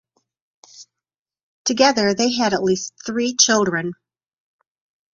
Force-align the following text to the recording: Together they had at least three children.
Together 1.63 2.15
they 2.15 2.31
had 2.33 2.55
at 2.55 2.63
least 2.63 2.91
three 3.05 3.35
children. 3.39 3.93